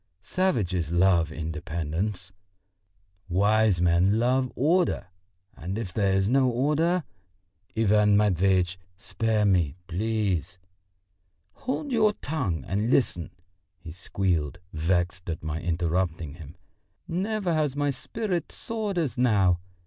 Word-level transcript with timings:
"Savages 0.23 0.91
love 0.91 1.31
independence, 1.31 2.31
wise 3.29 3.79
men 3.79 4.17
love 4.17 4.51
order; 4.55 5.09
and 5.55 5.77
if 5.77 5.93
there 5.93 6.13
is 6.13 6.27
no 6.27 6.49
order...." 6.49 7.03
"Ivan 7.77 8.17
Matveitch, 8.17 8.79
spare 8.97 9.45
me, 9.45 9.75
please!" 9.85 10.57
"Hold 11.53 11.91
your 11.91 12.13
tongue 12.13 12.63
and 12.65 12.89
listen!" 12.89 13.29
he 13.77 13.91
squealed, 13.91 14.57
vexed 14.73 15.29
at 15.29 15.43
my 15.43 15.61
interrupting 15.61 16.33
him. 16.33 16.55
"Never 17.07 17.53
has 17.53 17.75
my 17.75 17.91
spirit 17.91 18.51
soared 18.51 18.97
as 18.97 19.19
now. 19.19 19.59